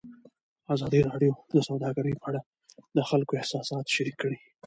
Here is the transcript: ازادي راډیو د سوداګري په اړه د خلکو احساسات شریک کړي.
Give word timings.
ازادي 0.73 0.99
راډیو 1.09 1.31
د 1.53 1.55
سوداګري 1.67 2.13
په 2.21 2.25
اړه 2.29 2.41
د 2.95 2.97
خلکو 3.09 3.37
احساسات 3.39 3.85
شریک 3.95 4.15
کړي. 4.23 4.39